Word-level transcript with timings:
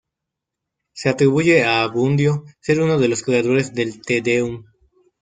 Se 0.93 1.09
atribuye 1.09 1.63
a 1.63 1.83
Abundio 1.83 2.43
ser 2.59 2.79
uno 2.81 2.97
de 2.97 3.07
los 3.07 3.21
creadores 3.21 3.75
del 3.75 4.01
"Te 4.01 4.21
Deum". 4.21 4.65